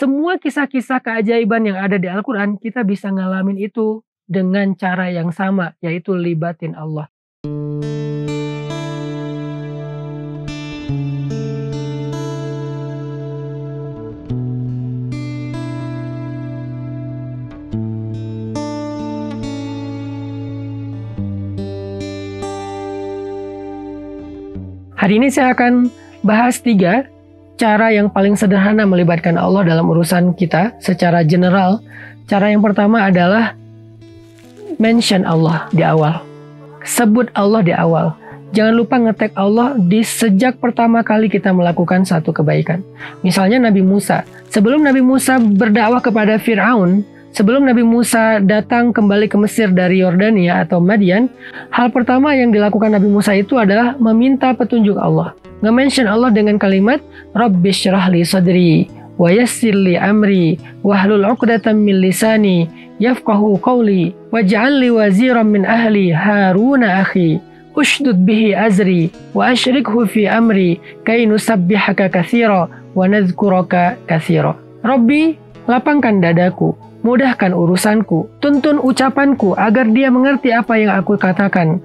[0.00, 5.76] semua kisah-kisah keajaiban yang ada di Al-Quran, kita bisa ngalamin itu dengan cara yang sama,
[5.84, 7.12] yaitu libatin Allah.
[24.96, 25.92] Hari ini saya akan
[26.24, 27.08] bahas tiga
[27.60, 31.84] cara yang paling sederhana melibatkan Allah dalam urusan kita secara general.
[32.24, 33.52] Cara yang pertama adalah
[34.80, 36.24] mention Allah di awal.
[36.88, 38.16] Sebut Allah di awal.
[38.56, 42.80] Jangan lupa ngetek Allah di sejak pertama kali kita melakukan satu kebaikan.
[43.20, 44.24] Misalnya Nabi Musa.
[44.48, 50.66] Sebelum Nabi Musa berdakwah kepada Fir'aun, Sebelum Nabi Musa datang kembali ke Mesir dari Yordania
[50.66, 51.30] atau Madian,
[51.70, 55.30] hal pertama yang dilakukan Nabi Musa itu adalah meminta petunjuk Allah.
[55.60, 57.04] Nge-mention Allah dengan kalimat
[57.36, 58.88] Rabbi syrahli sadri
[59.20, 62.64] wa yassirli amri wahlul 'uqdatam min lisani
[62.96, 67.40] yafqahu qawli waj'al li waziran min ahli Haruna akhi
[67.76, 74.56] ushdud bihi azri wa ashrikhu fi amri kay nusabbihaka katsira wa nadhkuraka katsira.
[74.80, 75.36] Rabbi,
[75.68, 81.80] lapangkan dadaku Mudahkan urusanku, tuntun ucapanku agar dia mengerti apa yang aku katakan.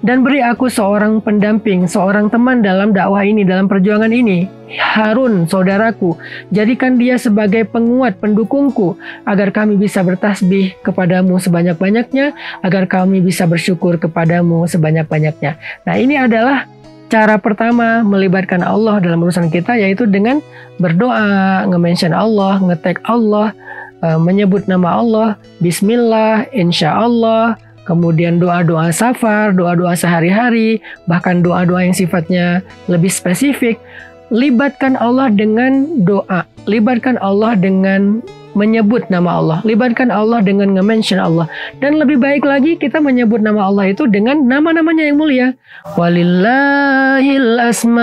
[0.00, 4.48] Dan beri aku seorang pendamping, seorang teman dalam dakwah ini, dalam perjuangan ini.
[4.80, 6.16] Harun, saudaraku,
[6.48, 8.96] jadikan dia sebagai penguat pendukungku,
[9.28, 12.32] agar kami bisa bertasbih kepadamu sebanyak-banyaknya,
[12.64, 15.60] agar kami bisa bersyukur kepadamu sebanyak-banyaknya.
[15.84, 16.64] Nah ini adalah
[17.12, 20.40] cara pertama melibatkan Allah dalam urusan kita, yaitu dengan
[20.80, 23.52] berdoa, nge-mention Allah, nge-tag Allah,
[24.00, 25.28] uh, menyebut nama Allah,
[25.60, 27.58] Bismillah, Insya Allah,
[27.90, 30.78] kemudian doa-doa safar, doa-doa sehari-hari,
[31.10, 33.82] bahkan doa-doa yang sifatnya lebih spesifik.
[34.30, 38.22] Libatkan Allah dengan doa, libatkan Allah dengan
[38.54, 41.50] menyebut nama Allah, libatkan Allah dengan nge-mention Allah.
[41.82, 45.58] Dan lebih baik lagi kita menyebut nama Allah itu dengan nama-namanya yang mulia.
[45.98, 47.98] Walillahil asma'il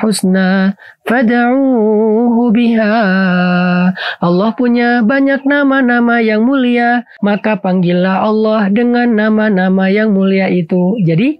[0.00, 0.74] husna
[1.06, 2.98] fad'uhu biha.
[4.18, 10.98] Allah punya banyak nama-nama yang mulia, maka panggillah Allah dengan nama-nama yang mulia itu.
[11.04, 11.38] Jadi,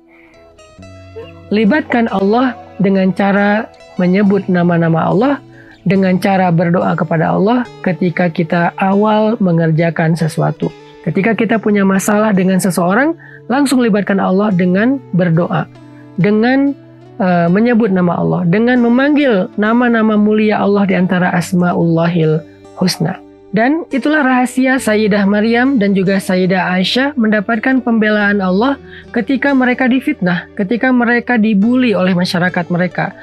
[1.50, 3.66] libatkan Allah dengan cara
[3.96, 5.38] menyebut nama-nama Allah
[5.84, 10.83] dengan cara berdoa kepada Allah ketika kita awal mengerjakan sesuatu.
[11.04, 13.12] Ketika kita punya masalah dengan seseorang,
[13.52, 15.68] langsung libatkan Allah dengan berdoa,
[16.16, 16.72] dengan
[17.20, 22.40] uh, menyebut nama Allah, dengan memanggil nama-nama mulia Allah di antara Asmaullahil
[22.80, 23.20] Husna.
[23.54, 28.74] Dan itulah rahasia Sayyidah Maryam dan juga Sayyidah Aisyah mendapatkan pembelaan Allah
[29.14, 33.14] ketika mereka difitnah, ketika mereka dibully oleh masyarakat mereka.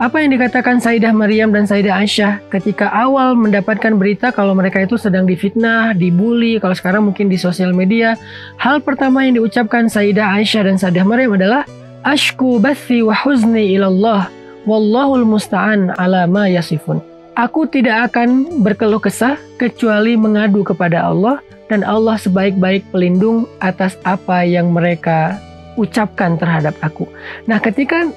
[0.00, 4.96] Apa yang dikatakan Sayyidah Maryam dan Sayyidah Aisyah ketika awal mendapatkan berita kalau mereka itu
[4.96, 8.16] sedang difitnah, dibully, kalau sekarang mungkin di sosial media,
[8.56, 11.68] hal pertama yang diucapkan Sayyidah Aisyah dan Sayyidah Maryam adalah
[12.00, 14.32] Ashku bathi wa huzni ilallah
[14.64, 17.04] wallahul musta'an ala ma yasifun.
[17.36, 24.48] Aku tidak akan berkeluh kesah kecuali mengadu kepada Allah dan Allah sebaik-baik pelindung atas apa
[24.48, 25.36] yang mereka
[25.76, 27.04] ucapkan terhadap aku.
[27.44, 28.08] Nah, ketika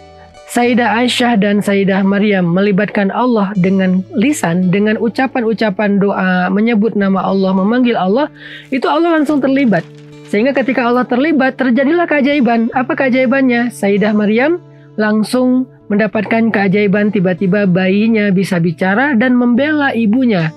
[0.52, 7.56] Sayyidah Aisyah dan Sayyidah Maryam melibatkan Allah dengan lisan, dengan ucapan-ucapan doa, menyebut nama Allah,
[7.56, 8.28] memanggil Allah,
[8.68, 9.88] itu Allah langsung terlibat.
[10.28, 12.68] Sehingga ketika Allah terlibat, terjadilah keajaiban.
[12.76, 13.72] Apa keajaibannya?
[13.72, 14.60] Sayyidah Maryam
[15.00, 20.50] langsung mendapatkan keajaiban tiba-tiba bayinya bisa bicara dan membela ibunya.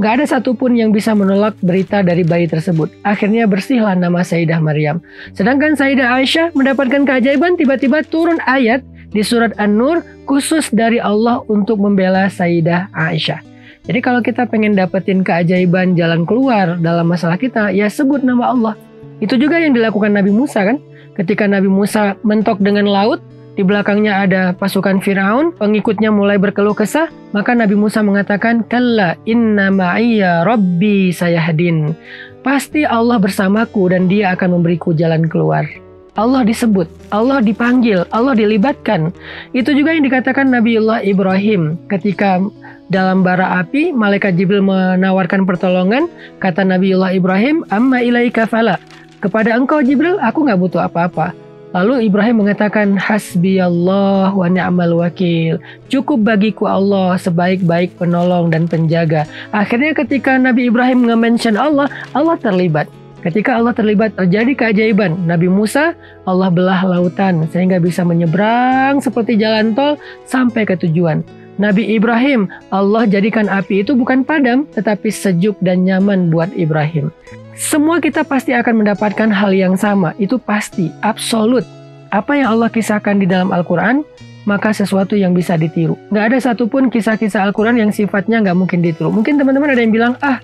[0.00, 2.88] Gak ada satupun yang bisa menolak berita dari bayi tersebut.
[3.04, 5.04] Akhirnya bersihlah nama Sayyidah Maryam.
[5.36, 8.80] Sedangkan Sayyidah Aisyah mendapatkan keajaiban tiba-tiba turun ayat
[9.10, 13.42] di surat An-Nur khusus dari Allah untuk membela Sayyidah Aisyah.
[13.86, 18.74] Jadi kalau kita pengen dapetin keajaiban jalan keluar dalam masalah kita, ya sebut nama Allah.
[19.18, 20.78] Itu juga yang dilakukan Nabi Musa kan?
[21.18, 23.18] Ketika Nabi Musa mentok dengan laut,
[23.58, 29.68] di belakangnya ada pasukan Firaun, pengikutnya mulai berkeluh kesah, maka Nabi Musa mengatakan, "Kalla inna
[29.74, 31.92] ma'iyya rabbi sayahdin."
[32.40, 35.68] Pasti Allah bersamaku dan dia akan memberiku jalan keluar.
[36.18, 39.14] Allah disebut, Allah dipanggil, Allah dilibatkan.
[39.54, 41.78] Itu juga yang dikatakan Nabiullah Ibrahim.
[41.86, 42.42] Ketika
[42.90, 46.10] dalam bara api malaikat Jibril menawarkan pertolongan
[46.42, 48.82] kata Nabiullah Ibrahim amma ilaika fala.
[49.22, 51.30] Kepada engkau Jibril aku nggak butuh apa-apa.
[51.70, 55.62] Lalu Ibrahim mengatakan hasbi Allah wa ni'mal wakil.
[55.86, 59.22] Cukup bagiku Allah sebaik-baik penolong dan penjaga.
[59.54, 62.90] Akhirnya ketika Nabi Ibrahim nge-mention Allah Allah terlibat
[63.20, 65.92] Ketika Allah terlibat terjadi keajaiban, Nabi Musa
[66.24, 71.20] Allah belah lautan sehingga bisa menyeberang seperti jalan tol sampai ke tujuan.
[71.60, 77.12] Nabi Ibrahim, Allah jadikan api itu bukan padam, tetapi sejuk dan nyaman buat Ibrahim.
[77.52, 81.60] Semua kita pasti akan mendapatkan hal yang sama, itu pasti, absolut.
[82.08, 84.00] Apa yang Allah kisahkan di dalam Al-Quran,
[84.48, 86.00] maka sesuatu yang bisa ditiru.
[86.08, 89.12] Nggak ada satupun kisah-kisah Al-Quran yang sifatnya nggak mungkin ditiru.
[89.12, 90.40] Mungkin teman-teman ada yang bilang, ah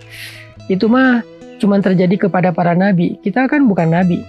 [0.69, 1.25] itu mah
[1.59, 3.17] cuma terjadi kepada para nabi.
[3.21, 4.21] Kita kan bukan nabi.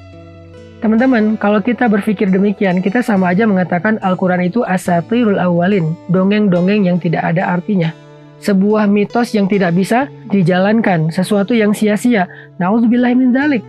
[0.77, 7.01] Teman-teman, kalau kita berpikir demikian, kita sama aja mengatakan Al-Quran itu asatirul awalin, dongeng-dongeng yang
[7.01, 7.89] tidak ada artinya.
[8.37, 12.29] Sebuah mitos yang tidak bisa dijalankan, sesuatu yang sia-sia.
[12.61, 13.65] Nauzubillah min dzalik.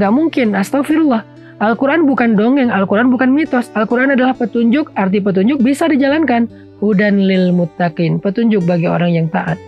[0.00, 1.28] Nggak mungkin, astagfirullah.
[1.60, 3.68] Al-Quran bukan dongeng, Al-Quran bukan mitos.
[3.76, 6.48] Al-Quran adalah petunjuk, arti petunjuk bisa dijalankan.
[6.80, 9.60] Hudan lil muttaqin, petunjuk bagi orang yang taat.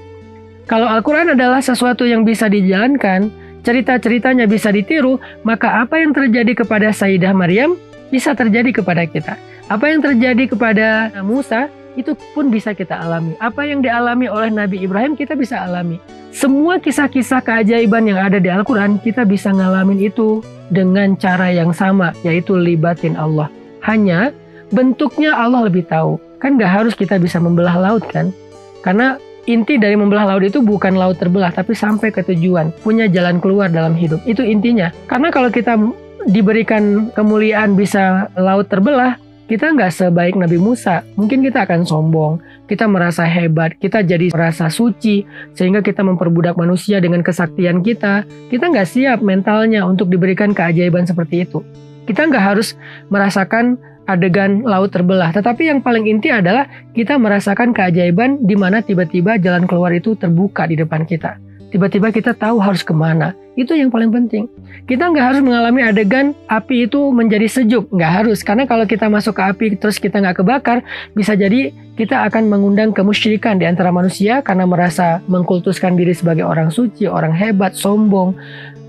[0.68, 3.32] Kalau Al-Quran adalah sesuatu yang bisa dijalankan,
[3.64, 7.80] cerita-ceritanya bisa ditiru, maka apa yang terjadi kepada Sayyidah Maryam
[8.12, 9.40] bisa terjadi kepada kita.
[9.72, 13.32] Apa yang terjadi kepada Musa itu pun bisa kita alami.
[13.40, 15.96] Apa yang dialami oleh Nabi Ibrahim kita bisa alami.
[16.36, 22.12] Semua kisah-kisah keajaiban yang ada di Al-Quran kita bisa ngalamin itu dengan cara yang sama,
[22.20, 23.48] yaitu libatin Allah.
[23.88, 24.36] Hanya
[24.68, 26.20] bentuknya Allah lebih tahu.
[26.44, 28.36] Kan gak harus kita bisa membelah laut kan?
[28.84, 29.16] Karena
[29.48, 33.72] inti dari membelah laut itu bukan laut terbelah, tapi sampai ke tujuan, punya jalan keluar
[33.72, 34.20] dalam hidup.
[34.28, 34.92] Itu intinya.
[35.08, 35.80] Karena kalau kita
[36.28, 39.16] diberikan kemuliaan bisa laut terbelah,
[39.48, 41.00] kita nggak sebaik Nabi Musa.
[41.16, 42.36] Mungkin kita akan sombong,
[42.68, 45.24] kita merasa hebat, kita jadi merasa suci,
[45.56, 48.28] sehingga kita memperbudak manusia dengan kesaktian kita.
[48.52, 51.64] Kita nggak siap mentalnya untuk diberikan keajaiban seperti itu.
[52.04, 52.76] Kita nggak harus
[53.08, 55.30] merasakan adegan laut terbelah.
[55.30, 56.64] Tetapi yang paling inti adalah
[56.96, 61.36] kita merasakan keajaiban di mana tiba-tiba jalan keluar itu terbuka di depan kita.
[61.68, 63.36] Tiba-tiba kita tahu harus ke mana.
[63.52, 64.48] Itu yang paling penting.
[64.88, 67.92] Kita nggak harus mengalami adegan api itu menjadi sejuk.
[67.92, 68.40] Nggak harus.
[68.40, 70.80] Karena kalau kita masuk ke api terus kita nggak kebakar,
[71.12, 71.68] bisa jadi
[72.00, 77.36] kita akan mengundang kemusyrikan di antara manusia karena merasa mengkultuskan diri sebagai orang suci, orang
[77.36, 78.32] hebat, sombong.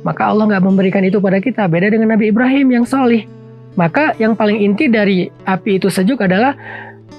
[0.08, 1.68] Maka Allah nggak memberikan itu pada kita.
[1.68, 3.39] Beda dengan Nabi Ibrahim yang solih.
[3.80, 6.52] Maka yang paling inti dari api itu sejuk adalah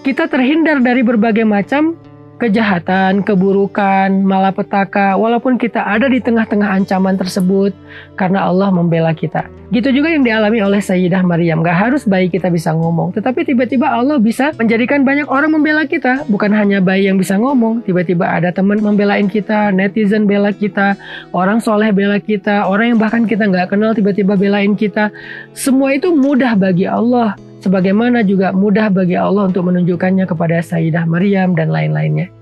[0.04, 1.96] kita terhindar dari berbagai macam
[2.40, 7.76] kejahatan, keburukan, malapetaka, walaupun kita ada di tengah-tengah ancaman tersebut
[8.16, 9.44] karena Allah membela kita.
[9.70, 11.62] Gitu juga yang dialami oleh Sayyidah Maryam.
[11.62, 16.26] Gak harus bayi kita bisa ngomong, tetapi tiba-tiba Allah bisa menjadikan banyak orang membela kita.
[16.26, 20.98] Bukan hanya bayi yang bisa ngomong, tiba-tiba ada teman membelain kita, netizen bela kita,
[21.30, 25.12] orang soleh bela kita, orang yang bahkan kita nggak kenal tiba-tiba belain kita.
[25.54, 31.54] Semua itu mudah bagi Allah sebagaimana juga mudah bagi Allah untuk menunjukkannya kepada Sayyidah Maryam
[31.54, 32.32] dan lain-lainnya.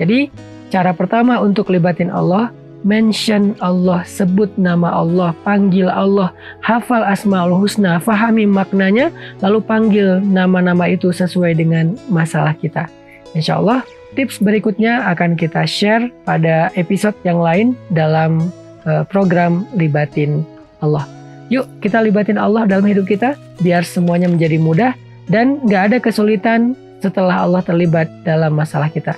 [0.00, 0.32] Jadi,
[0.74, 2.50] cara pertama untuk libatin Allah,
[2.84, 9.08] mention Allah, sebut nama Allah, panggil Allah, hafal asmaul husna, fahami maknanya,
[9.40, 12.90] lalu panggil nama-nama itu sesuai dengan masalah kita.
[13.32, 13.80] Insya Allah,
[14.14, 18.52] tips berikutnya akan kita share pada episode yang lain dalam
[18.86, 20.44] uh, program Libatin
[20.84, 21.08] Allah.
[21.52, 24.92] Yuk kita libatin Allah dalam hidup kita biar semuanya menjadi mudah
[25.28, 26.72] dan gak ada kesulitan
[27.04, 29.12] setelah Allah terlibat dalam masalah kita.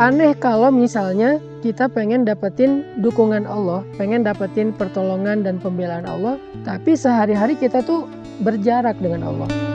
[0.00, 6.96] Aneh kalau misalnya kita pengen dapetin dukungan Allah, pengen dapetin pertolongan dan pembelaan Allah, tapi
[6.96, 8.08] sehari-hari kita tuh
[8.40, 9.69] berjarak dengan Allah.